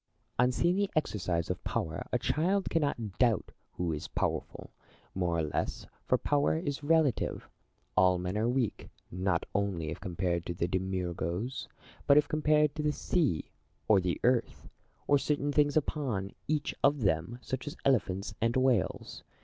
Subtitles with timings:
[0.35, 0.47] Plato.
[0.47, 4.71] On seeing the exercise of power, a child cannot doubt who is powerful,
[5.13, 7.47] more or less; for power is relative.
[7.95, 11.33] All men are weak, not only if compared to the DIOGENES AND PLATO.
[11.35, 11.67] 175
[12.07, 13.51] Demiurgos, but if compared to the sea
[13.87, 14.67] or the earth,
[15.05, 19.23] or certain things upon each of them, such as elephants and whales.